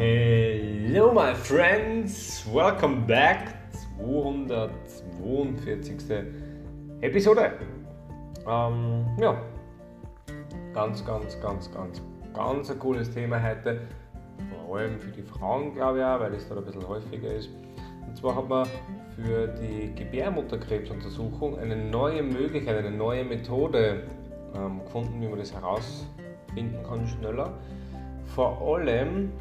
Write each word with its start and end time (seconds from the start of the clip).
Hello 0.00 1.12
my 1.12 1.34
friends, 1.34 2.42
welcome 2.50 3.06
back. 3.06 3.54
242. 3.98 6.24
Episode. 7.02 7.52
Ähm, 8.48 9.04
ja, 9.20 9.42
ganz, 10.72 11.04
ganz, 11.04 11.38
ganz, 11.42 11.70
ganz, 11.70 12.00
ganz 12.32 12.70
ein 12.70 12.78
cooles 12.78 13.12
Thema 13.12 13.42
heute. 13.42 13.82
Vor 14.66 14.78
allem 14.78 14.98
für 14.98 15.10
die 15.10 15.20
Frauen, 15.20 15.74
glaube 15.74 15.98
ich 15.98 16.04
auch, 16.04 16.20
weil 16.20 16.32
es 16.32 16.48
da 16.48 16.56
ein 16.56 16.64
bisschen 16.64 16.88
häufiger 16.88 17.34
ist. 17.34 17.50
Und 18.08 18.16
zwar 18.16 18.36
hat 18.36 18.48
man 18.48 18.66
für 19.16 19.48
die 19.48 19.94
Gebärmutterkrebsuntersuchung 19.94 21.58
eine 21.58 21.76
neue 21.76 22.22
Möglichkeit, 22.22 22.78
eine 22.78 22.90
neue 22.90 23.22
Methode 23.22 24.04
ähm, 24.54 24.82
gefunden, 24.82 25.20
wie 25.20 25.28
man 25.28 25.38
das 25.38 25.52
herausfinden 25.52 26.78
kann 26.88 27.06
schneller. 27.06 27.52
Vor 28.34 28.62
allem 28.62 29.32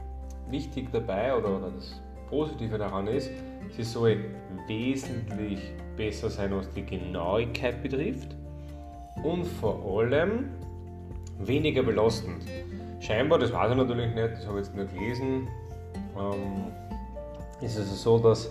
wichtig 0.49 0.91
dabei 0.91 1.35
oder, 1.35 1.57
oder 1.57 1.71
das 1.71 2.01
Positive 2.29 2.77
daran 2.77 3.07
ist, 3.07 3.29
sie 3.75 3.83
soll 3.83 4.17
wesentlich 4.67 5.59
besser 5.97 6.29
sein, 6.29 6.51
was 6.55 6.69
die 6.71 6.85
Genauigkeit 6.85 7.81
betrifft 7.81 8.35
und 9.23 9.45
vor 9.45 9.99
allem 9.99 10.49
weniger 11.39 11.83
belastend. 11.83 12.43
Scheinbar, 12.99 13.39
das 13.39 13.51
weiß 13.51 13.71
ich 13.71 13.77
natürlich 13.77 14.13
nicht, 14.13 14.31
das 14.33 14.47
habe 14.47 14.59
ich 14.59 14.65
jetzt 14.65 14.75
nur 14.75 14.85
gelesen, 14.85 15.47
ähm, 16.17 16.71
ist 17.61 17.75
es 17.77 17.89
also 17.89 17.95
so, 17.95 18.19
dass 18.19 18.49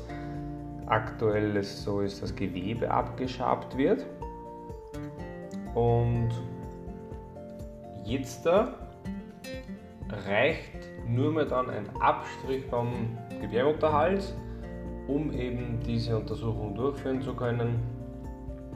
aktuell 0.87 1.57
es 1.57 1.85
so 1.85 2.01
ist, 2.01 2.23
dass 2.23 2.35
Gewebe 2.35 2.91
abgeschabt 2.91 3.77
wird 3.77 4.07
und 5.75 6.31
jetzt 8.05 8.45
da 8.47 8.75
reicht 10.27 10.88
nur 11.09 11.33
mehr 11.33 11.47
dann 11.47 11.71
ein 11.71 11.89
Abstrich 12.01 12.69
beim 12.71 13.17
Gebärmutterhals, 13.41 14.35
um 15.07 15.33
eben 15.33 15.81
diese 15.85 16.17
Untersuchung 16.17 16.75
durchführen 16.75 17.23
zu 17.23 17.35
können. 17.35 17.81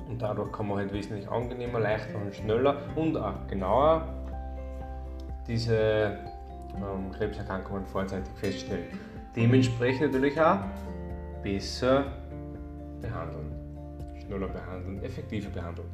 Und 0.09 0.21
dadurch 0.21 0.53
kann 0.53 0.69
man 0.69 0.79
halt 0.79 0.93
wesentlich 0.93 1.29
angenehmer, 1.29 1.81
leichter 1.81 2.19
und 2.19 2.35
schneller 2.35 2.77
und 2.97 3.17
auch 3.17 3.47
genauer 3.49 4.07
diese 5.47 6.19
ähm, 6.77 7.11
Krebserkrankungen 7.13 7.87
vorzeitig 7.87 8.33
feststellen. 8.35 8.85
Dementsprechend 9.35 10.13
natürlich 10.13 10.41
auch 10.41 10.59
besser 11.43 12.05
behandeln, 13.01 13.53
schneller 14.21 14.49
behandeln, 14.49 15.03
effektiver 15.03 15.51
behandeln. 15.51 15.89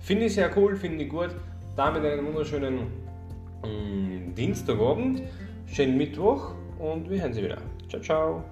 Finde 0.00 0.26
ich 0.26 0.34
sehr 0.34 0.50
cool, 0.56 0.76
finde 0.76 1.04
ich 1.04 1.10
gut. 1.10 1.30
Damit 1.76 2.04
einen 2.04 2.26
wunderschönen 2.26 2.86
mm, 3.62 4.34
Dienstagabend. 4.34 5.22
Schönen 5.72 5.96
Mittwoch 5.96 6.52
und 6.78 7.08
wir 7.08 7.22
hören 7.22 7.32
Sie 7.32 7.42
wieder. 7.42 7.56
Ciao, 7.88 8.02
ciao. 8.02 8.44